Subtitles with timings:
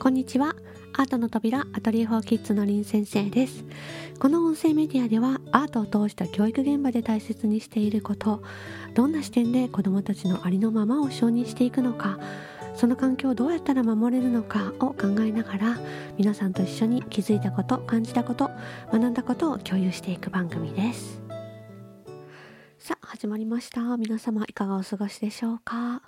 [0.00, 0.56] こんにちは。
[0.94, 3.66] アートの扉アトリエフォーキッズのりん先生です。
[4.18, 8.42] この音声メディアではアートを通した教育現場で大切にしていること
[8.94, 12.18] どんな視点で子どもたちのありのままを承認していくのか
[12.74, 15.78] その環境をどうやったら守れるのかを考えながら
[16.16, 18.50] 皆さんと一緒に気づいたこと感じたこと
[18.90, 21.29] 学んだことを共有していく番組です。
[23.10, 23.96] 始まりました。
[23.96, 26.00] 皆様いかがお過ごしでしょうか、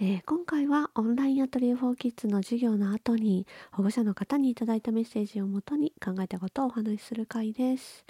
[0.00, 8.06] えー、今回はオンラインアトリエフォーキッズの授業の後に保護者の方にいただいたメッセージをもとに考えたことをお話しする回です。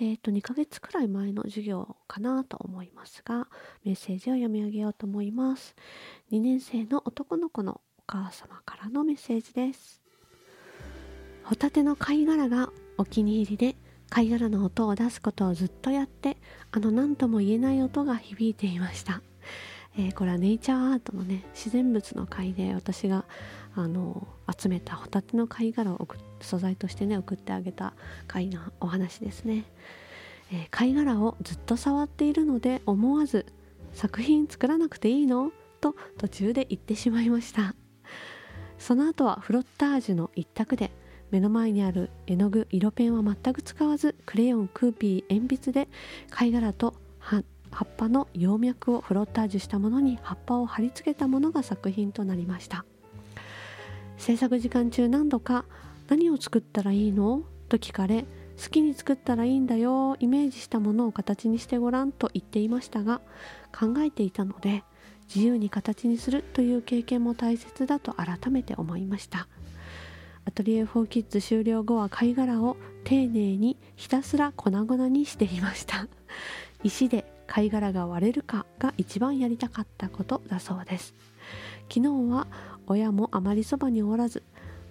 [0.00, 3.48] えっ、ー、と2ヶ月くらい前の授業かなと思いますが
[3.84, 5.76] メッセージを読み上げようと思います。
[6.32, 10.00] 2年生の男の子のお母様からのメッセージです。
[11.42, 13.76] ホタテの貝殻がお気に入りで
[14.10, 16.36] 貝殻の音を出すことをずっとやって
[16.70, 19.22] あの何とも言えない音が響いていました、
[19.96, 23.24] えー、これはネイチャーアートのね自然物の貝で私が
[23.74, 26.08] あの集めたホタテの貝殻を
[26.40, 27.94] 素材としてね送ってあげた
[28.28, 29.64] 貝のお話ですね、
[30.52, 33.46] えー、貝殻をずっと触っているので思わず
[33.92, 35.50] 作品作らなくていいの？
[35.80, 37.74] と途中で言ってしまいました。
[38.78, 40.90] その後はフロッタージュの一択で
[41.30, 45.88] 目の前にある絵の具色ペンは全く使わずクレヨンクーピー鉛筆で
[46.30, 47.38] 貝殻と葉
[47.84, 52.84] っぱの葉脈をフロッタージュしたものに葉っぱを貼り付けたものが作品となりました
[54.16, 55.64] 制作時間中何度か
[56.08, 58.26] 「何を作ったらいいの?」と聞かれ
[58.62, 63.20] 「好きに作ったらいいんだよイメージしたものを形にしてごらん」と言っていましたが
[63.76, 64.84] 考えていたので
[65.34, 69.48] 自由に形にするという経験も大切だと改めて思いました
[70.46, 76.06] アトリエ4キッズ終了後は貝殻を丁寧にひたすら粉々にしていました。
[76.82, 81.14] 石で貝殻が割れるかが一番やりたかったことだそうです。
[81.88, 82.46] 昨日は
[82.86, 84.42] 親もあまりそばにおらず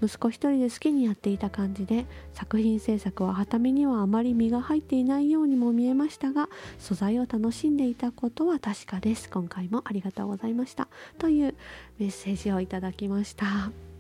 [0.02, 9.30] 息子一人で好きにやっていた感じで作品制作ははためにはあまり身が入っていないようにも見えましたが素材を楽しんでいたことは確かです。
[9.30, 10.88] 今回もありがとうございました。
[11.18, 11.56] という
[12.00, 13.93] メッセージをいただきました。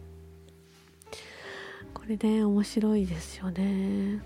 [2.03, 4.21] これね面白いですよね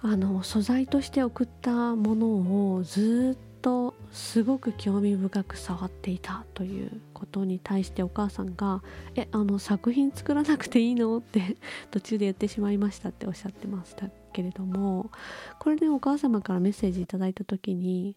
[0.00, 8.82] あの素材として送ったものをずっとすごく興味深く触っていたということに対してお母さんが
[9.14, 11.56] 「えあの作品作らなくていいの?」って
[11.92, 15.12] 途中で言ってしまいましたっておっしゃってましたけれども
[15.60, 18.16] これねお母様からメッセージいただいた時に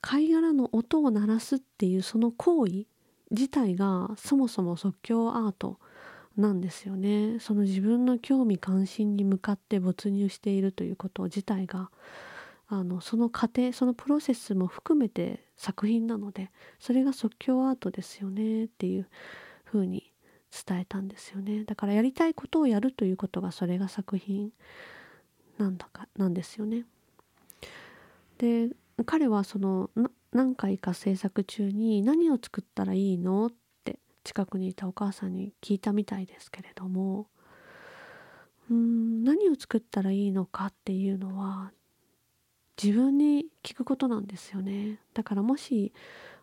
[0.00, 2.86] 貝殻の音を鳴らすっていうその行為
[3.30, 5.78] 自体がそもそも即興アート
[6.36, 7.38] なんですよね。
[7.38, 11.90] その自分の興味関心に向かって没入しているということ自体が
[12.66, 16.50] あのその過程そのプロセスも含めて作品なので
[16.80, 19.08] それが即興アートですよねっていう
[19.64, 20.12] ふうに
[20.66, 21.64] 伝えたんですよね。
[21.64, 24.50] だからやりたいことをやるということがそれが作品
[25.58, 26.84] なんだかなんですよね。
[28.38, 28.70] で
[29.06, 29.90] 彼はその
[30.32, 33.46] 何回か制作中に何を作ったらいいの？
[33.46, 33.52] っ
[34.24, 37.28] 近くにいたお母さんに聞いたみたいですけれども
[38.70, 41.72] うん何を作ったらいいのかっていうのは
[42.82, 45.92] 自分に聞くことなんですよねだからもし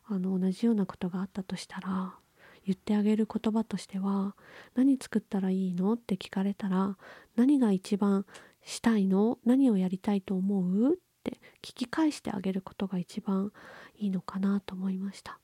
[0.06, 2.16] あの同じようなことがあったとしたら
[2.64, 4.36] 言ってあげる言葉としては
[4.75, 6.97] 「何作ったらいいの?」って聞かれたら
[7.36, 8.25] 「何が一番
[8.64, 9.40] したいの？
[9.44, 13.52] 何をやりたいと思う?」って聞き返してあげることが一番
[13.96, 15.41] いいのかなと思いました。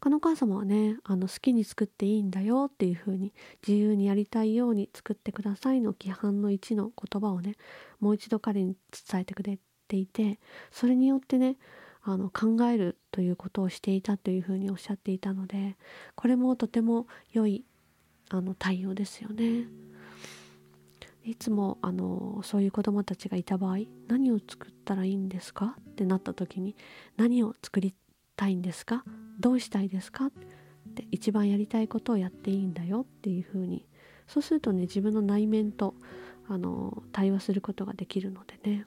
[0.00, 3.34] このお母様はねあの好きに作っていいんだよっていう風に
[3.66, 7.56] 自由にやりたいように作ってくださいの規範の1の言葉をね
[8.00, 8.76] もう一度彼に
[9.10, 10.40] 伝えてくれていて
[10.70, 11.56] それによってね
[12.02, 15.76] あの考えるということをしていたというふうにおっしゃっていたので
[16.14, 17.64] これもとても良い
[18.30, 19.66] あの対応ですよね。
[21.22, 25.76] いつもあのそういう子どもたちがいた場合何を作ったらいいんですか？
[25.78, 26.74] ってなった時に
[27.18, 27.94] 何を作り
[28.36, 29.04] たいんですか？
[29.40, 30.26] どうしたいですか？
[30.26, 30.30] っ
[30.94, 33.86] て一番やりたいことをやっていいんだよっていうふうに。
[34.26, 35.94] そうするとね自分の内面と
[36.48, 38.84] あの対話することができるのでね。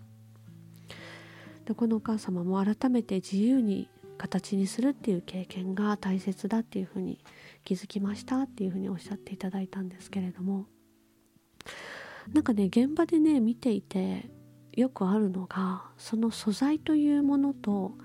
[1.65, 7.19] でこのお母様も改めて自由に形にするっていう経験が大切だっていうふうに
[7.63, 10.67] 気づきましたっていうふうにおっしゃっていただいたんですけれども。
[12.31, 14.29] なんかね現場でね見ていて
[14.73, 17.97] よくあるのがその素材というものと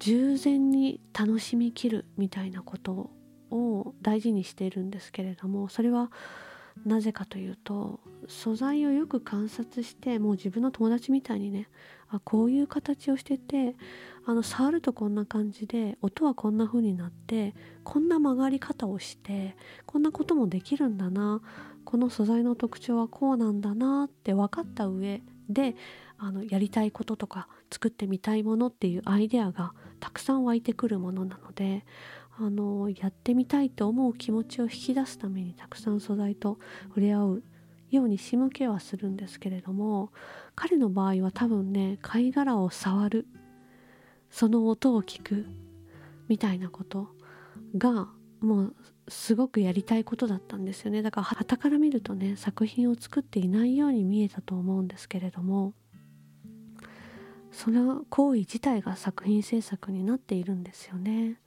[0.00, 3.10] 従前に楽しみきるみたいなこと
[3.50, 6.10] を大事にしているんですけれどもそれは
[6.86, 11.68] なぜかというと素材をよく観察してもう自分の友達みたいにね
[12.08, 13.76] あこういう形をしてて
[14.24, 17.54] あの触るとこんな感じで音はこんな風になって
[17.84, 21.42] こんな曲がり方をしてこんなこともできるんだな
[21.84, 25.76] この素材の特徴はこうなんだなって分かった上で
[26.18, 31.84] あのやりたいこととか作ってみたいものっていうアイデアがたくさん湧いてくるものなので
[32.38, 36.58] あのやってみたいと思う気持ちを引き出すためにたくさん素材と
[36.88, 37.42] 触れ合う
[37.90, 40.10] ように仕向けはするんですけれども
[40.54, 43.26] 彼の場合は多分ね貝殻を触る
[44.30, 45.46] その音を聞く
[46.28, 47.08] みたいなこと
[47.76, 48.08] が
[48.40, 48.76] もう
[49.08, 51.02] すごくやりたいことだったんですよね。
[51.02, 55.74] だから旗から見るとね作品を作っていないように見えたと思うんですけれども
[57.52, 61.40] その行為自体が作品制作になっているんですよね。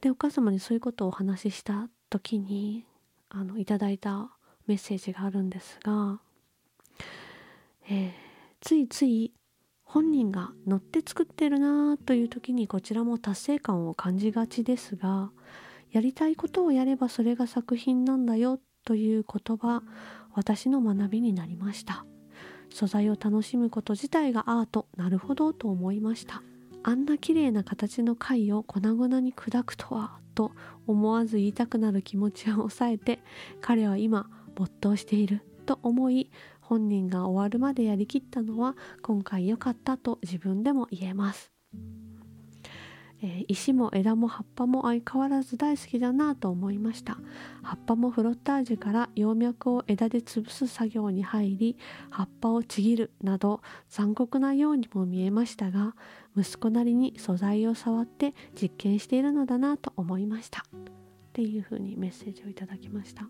[0.00, 2.84] でお母様にそういうことをお話しした時に
[3.30, 4.30] あのいただいた
[4.66, 6.20] メッセージがあるんですが、
[7.88, 8.12] えー、
[8.60, 9.32] ついつい
[9.82, 15.30] 本人が乗って作ってるなという時にこちらも達成感を感じがちですが
[15.90, 19.82] やりたいことをやればそれが作品なんだよという言葉
[20.34, 22.04] 私の学びになりました
[22.74, 24.88] 素材を楽しむこと自体がアート。
[24.96, 26.42] なるほどと思いました。
[26.82, 30.50] あんな綺麗な形の貝を粉々に砕くとはと
[30.88, 33.20] 思わず言いたくなる気持ちを抑えて
[33.62, 36.30] 彼は今没頭していると思い
[36.60, 41.53] 本人が終わるまでやりきったのは今回良かったと自分でも言えます。
[43.22, 47.18] え、石も枝も葉っぱも相変わらず大好きだなと思いました。
[47.62, 51.76] 葉っぱもフロッタージュから葉脈を枝で潰す作業に入り
[52.10, 55.94] 葉っぱをちぎるなど残酷なようにも見えましたが
[56.36, 60.62] 息子なりに素材を触って実験しているのだなと思いました。
[60.62, 63.28] っていうふうにメッセージをいただきました。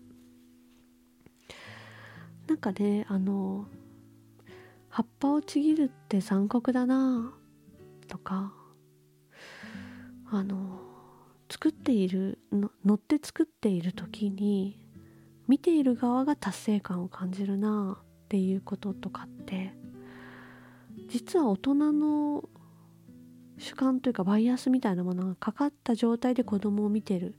[2.47, 3.65] なんかねあの
[4.89, 7.33] 葉っぱをちぎるって残酷だな
[8.07, 8.53] とか
[10.37, 10.79] あの
[11.49, 14.79] 作っているの乗って作っている時に
[15.47, 19.73] 見ている側が達成感を感じるなっていうこととかって
[21.07, 22.49] 実は大人の
[23.57, 27.35] 主観というかバイアスみたいなものがかかった状態で子供を見てる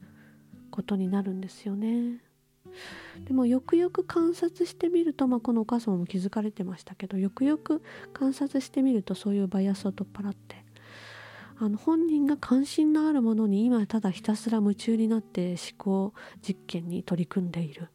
[0.70, 2.22] ことになるんですよね。
[3.25, 7.82] でもよくよく観察してみると、まあ、このお母様も気づかれてましたけどよくよく
[8.12, 10.66] 観察してみるとそういうバイアスを取っ払って
[11.58, 16.12] あの本人が関心のあるものに今ただひたすら夢中になって思考
[16.47, 17.88] 実験に取り組んでいる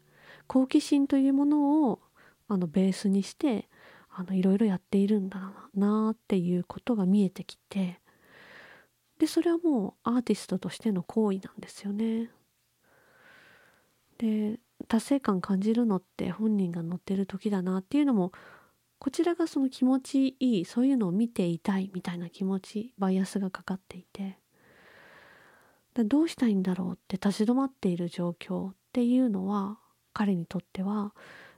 [0.48, 2.00] 好奇心というものを
[2.48, 3.70] あのベースにして
[4.10, 8.00] あのいろいろやっているんだなっていうことが見えてきて
[9.20, 12.32] でそれはもうアーティストとしての行為なんですよね。
[14.18, 18.32] で達成感感じるのって本人が乗ってる時だなっていうのも
[19.02, 24.38] こちらがその気持ちいいそういうのを見ていたいみたいな気持ちバイアスがかかっていて
[25.96, 29.80] だどうしたいんだろうって立ち止まっている状況っていうのは
[30.14, 31.16] 彼にとっては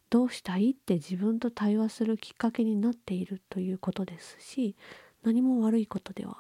[0.10, 4.78] どうしたいって自分と対話するきっかけになっているということですし
[5.22, 6.38] 何も悪いことでは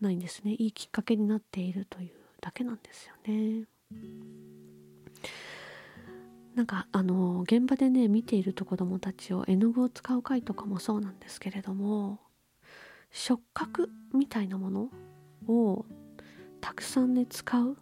[0.00, 2.10] ないんですねいいきっかけになっているという
[2.40, 3.66] だけなんですよね。
[6.54, 12.20] なんかあの現場でね見ていると子どもたちを絵の具を使う回とかもそうなんですけれども
[13.10, 14.88] 触覚みたいなもの
[15.48, 15.84] を
[16.60, 17.76] たくさんね使う。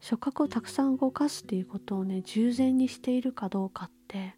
[0.00, 4.34] 触覚をたくさん動かすっていうことをね従前にしているかどうかって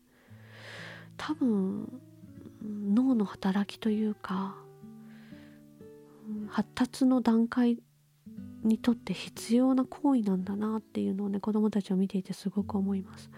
[1.16, 2.00] 多分
[2.62, 4.56] 脳の働きというか
[6.48, 7.78] 発達の段階
[8.62, 13.30] にとって必要な行為なんだなっていうのをね子供たちを見ていてすごく思います。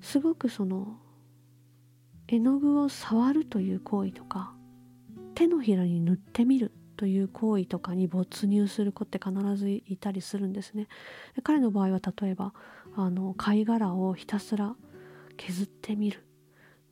[0.00, 0.98] すごくその
[2.28, 4.52] 絵の具を触るという行為とか
[5.34, 10.88] 手のひらに塗ってみるという行為とかに没入する子って必ずいたりするんですね。
[11.36, 12.52] で彼の場合は例えば
[12.96, 14.74] あの貝殻をひたすら
[15.36, 16.26] 削ってみる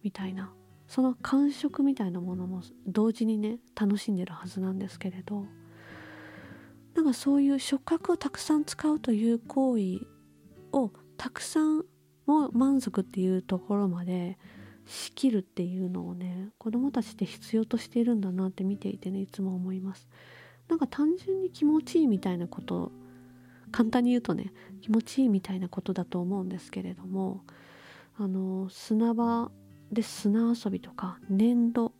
[0.02, 0.52] みたいな
[0.86, 5.46] その感触みたいなものも同時にね楽しんでるはずなんですけれど
[6.96, 10.06] なんかそういう触覚をたくさん使うという行為
[10.72, 11.84] をたくさん
[12.24, 14.38] も満足っていうところまで
[14.86, 20.08] 仕切るっていうのをね子供たちって必要としているんだなって見ていてねいつも思います。
[20.68, 22.90] なんか単純に気持ちいいみたいなこと
[23.70, 27.42] 簡単に言うとね気持ちいいみたいなことだと思うんですけれども
[28.18, 29.50] あの砂場
[29.92, 31.92] で砂遊びとか粘土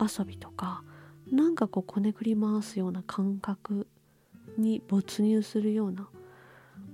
[0.00, 0.82] 遊びとか
[1.30, 3.86] なんかこうこねくり回すような感覚
[4.58, 6.08] に没入するような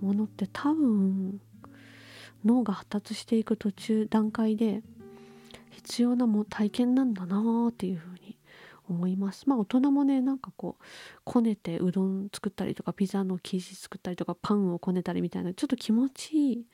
[0.01, 1.41] ものって多分
[2.45, 4.83] 脳が発達していく途中段階で
[5.71, 8.37] 必要なも体験なんだなっていうふうに
[8.89, 9.49] 思います。
[9.49, 10.85] まあ大人もねなんかこう
[11.25, 16.67] こねてうどん作ったりとかピザの生地作ったりとかパンをこねたりみたいなちょっと気持ちいい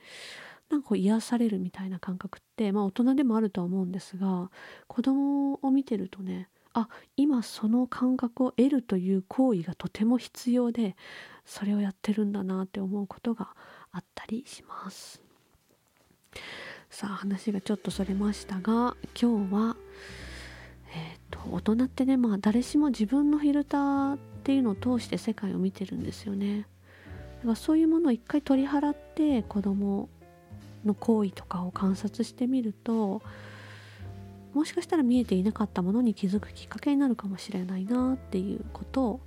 [0.69, 4.49] なんかこう癒されるみたいな感覚ってまあ大人でもあるとは思うんですが
[4.87, 6.49] 子供を見てるとね
[6.81, 10.95] あ今その感覚を得るという行為がとても必要で
[11.45, 13.49] それをやってるんだなって思うことが
[13.91, 15.21] あったりします。
[16.89, 19.77] さあ話がちょっとそれましたが今日は、
[20.93, 26.67] えーと、大人ってねまあ誰しも自分のフィルターっていうのを通して世界を見てるんですよね。
[27.39, 30.09] だからそういうものを一回取り払って子供
[30.83, 33.21] の行為とかを観察してみると
[34.53, 39.19] もしかしたら見えていなかったものに気づくきっかけになるかもしれないなっていうことを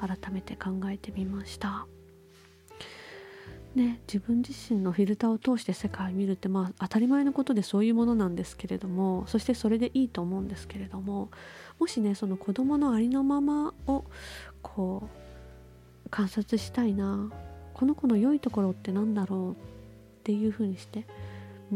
[0.00, 1.86] 改めて考えてみました。
[3.74, 11.28] ね、自分自身のフィルターを通して世界を見るってまあ当たり前のことでそういうものなんですけれどもそしてそれでいいと思うんですけれども
[11.78, 14.04] もしねその子供のありのままを
[14.62, 15.08] こ
[16.06, 17.30] う観察したいな
[17.74, 19.56] この子の良いところって何だろうっ
[20.24, 21.06] ていうふうにして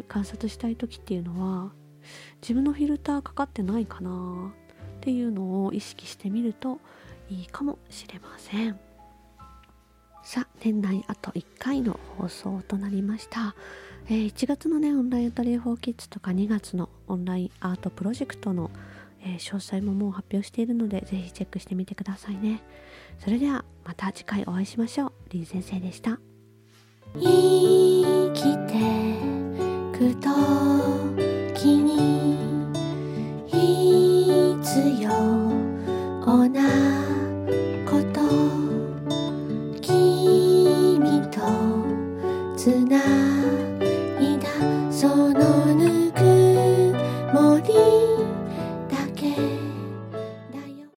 [0.08, 1.72] 観察したい時っていうのは
[2.40, 4.52] 自分のフィルターかかってないかな。
[5.02, 6.78] っていうのを意識してみると
[7.28, 8.78] いいかもしれません。
[10.22, 13.56] さあ年内あと1回の放送となりました、
[14.06, 18.70] えー、1月のねオンラインアトリエ4キッズとか2月のオンラインアートプロジェクトの、
[19.20, 22.62] えー、詳細ももう発表しているのでぜひチェックしてみてくださいね。
[23.18, 25.12] それではまた次回お会いしましょう。
[25.30, 26.20] りん先生でした。